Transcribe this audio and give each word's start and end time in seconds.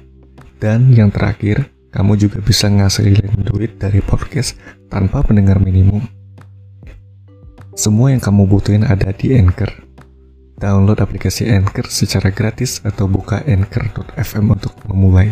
Dan 0.59 0.91
yang 0.91 1.11
terakhir, 1.11 1.71
kamu 1.95 2.19
juga 2.19 2.43
bisa 2.43 2.67
ngasilin 2.67 3.47
duit 3.47 3.79
dari 3.79 4.03
podcast 4.03 4.59
tanpa 4.91 5.23
pendengar 5.23 5.63
minimum. 5.63 6.03
Semua 7.79 8.11
yang 8.11 8.19
kamu 8.19 8.43
butuhin 8.51 8.83
ada 8.83 9.15
di 9.15 9.31
Anchor. 9.39 9.88
Download 10.59 10.99
aplikasi 10.99 11.47
Anchor 11.47 11.87
secara 11.87 12.35
gratis 12.35 12.83
atau 12.83 13.07
buka 13.07 13.39
anchor.fm 13.47 14.45
untuk 14.51 14.75
memulai. 14.91 15.31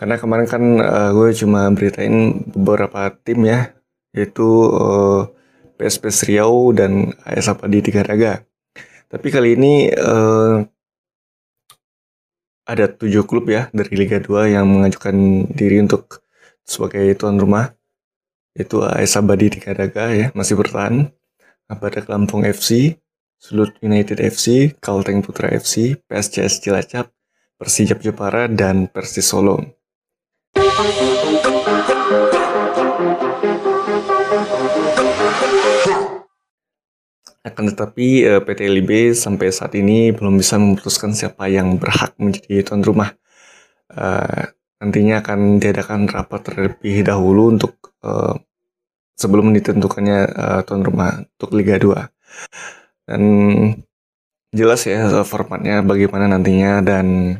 Karena 0.00 0.16
kemarin 0.16 0.48
kan 0.48 0.64
uh, 0.80 1.12
gue 1.12 1.28
cuma 1.36 1.68
beritain 1.76 2.40
beberapa 2.48 3.12
tim 3.20 3.44
ya, 3.44 3.68
yaitu 4.16 4.48
uh, 4.48 5.28
eh, 5.28 5.76
PSPS 5.76 6.24
Riau 6.24 6.72
dan 6.72 7.12
AS 7.28 7.52
Apadi 7.52 7.84
Tiga 7.84 8.00
Raga. 8.00 8.48
Tapi 9.12 9.28
kali 9.28 9.60
ini 9.60 9.92
uh, 9.92 10.64
ada 12.66 12.86
tujuh 12.86 13.26
klub 13.26 13.50
ya 13.50 13.68
dari 13.74 13.94
Liga 13.98 14.22
2 14.22 14.54
yang 14.54 14.66
mengajukan 14.70 15.46
diri 15.50 15.82
untuk 15.82 16.22
sebagai 16.62 17.02
tuan 17.18 17.38
rumah. 17.38 17.74
Itu 18.52 18.84
AS 18.84 19.16
Abadi 19.16 19.48
di 19.48 19.58
Kadaga 19.58 20.12
ya 20.12 20.28
masih 20.36 20.60
bertahan. 20.60 21.10
Abada 21.72 22.04
Lampung 22.04 22.44
FC 22.44 23.00
Sulut 23.40 23.72
United 23.80 24.20
FC 24.20 24.76
Kalteng 24.76 25.24
Putra 25.24 25.48
FC 25.48 25.96
PSCS 26.04 26.60
Cilacap 26.60 27.08
Persijap 27.56 28.04
Jepara 28.04 28.44
dan 28.44 28.92
Persis 28.92 29.24
Solo 29.24 29.56
Akan 37.42 37.66
tetapi 37.70 38.22
eh, 38.22 38.40
PT 38.42 38.60
LIB 38.70 39.14
sampai 39.18 39.50
saat 39.50 39.74
ini 39.74 40.14
belum 40.14 40.38
bisa 40.38 40.58
memutuskan 40.62 41.10
siapa 41.10 41.50
yang 41.50 41.78
berhak 41.78 42.14
menjadi 42.22 42.62
tuan 42.62 42.82
rumah. 42.86 43.10
Uh, 43.92 44.48
nantinya 44.80 45.20
akan 45.20 45.60
diadakan 45.60 46.08
rapat 46.08 46.40
terlebih 46.48 47.04
dahulu 47.04 47.52
untuk 47.52 47.76
uh, 48.00 48.32
sebelum 49.20 49.52
ditentukannya 49.52 50.32
tuan 50.64 50.80
rumah 50.80 51.20
untuk 51.20 51.52
Liga 51.52 51.76
2. 51.76 51.92
Dan 53.04 53.22
jelas 54.52 54.84
ya 54.88 55.24
formatnya 55.24 55.84
bagaimana 55.84 56.28
nantinya 56.28 56.80
dan 56.80 57.36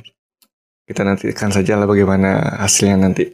kita 0.88 1.08
nantikan 1.08 1.48
saja 1.52 1.80
lah 1.80 1.88
bagaimana 1.88 2.60
hasilnya 2.60 2.96
nanti. 3.00 3.32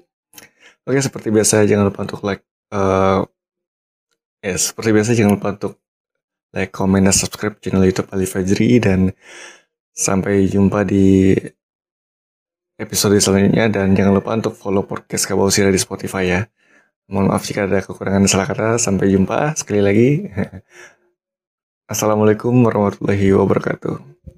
Oke 0.86 1.02
seperti 1.02 1.28
biasa 1.28 1.68
jangan 1.68 1.92
lupa 1.92 2.00
untuk 2.06 2.20
like 2.24 2.44
uh, 2.72 3.26
ya 4.40 4.56
seperti 4.56 4.90
biasa 4.94 5.10
jangan 5.12 5.36
lupa 5.36 5.52
untuk 5.52 5.74
like, 6.54 6.72
comment, 6.72 7.04
dan 7.04 7.14
subscribe 7.14 7.58
channel 7.60 7.84
YouTube 7.84 8.08
Ali 8.12 8.24
Fajri 8.24 8.80
dan 8.80 9.12
sampai 9.92 10.46
jumpa 10.46 10.86
di 10.86 11.34
episode 12.78 13.18
selanjutnya 13.18 13.66
dan 13.66 13.92
jangan 13.98 14.14
lupa 14.14 14.38
untuk 14.38 14.54
follow 14.54 14.86
podcast 14.86 15.26
Kabau 15.26 15.50
Sira 15.50 15.74
di 15.74 15.80
Spotify 15.82 16.24
ya. 16.30 16.40
Mohon 17.08 17.34
maaf 17.34 17.42
jika 17.48 17.64
ada 17.64 17.80
kekurangan 17.82 18.28
salah 18.28 18.46
kata. 18.46 18.76
Sampai 18.76 19.10
jumpa 19.10 19.56
sekali 19.56 19.80
lagi. 19.80 20.28
Assalamualaikum 21.92 22.52
warahmatullahi 22.52 23.32
wabarakatuh. 23.32 24.28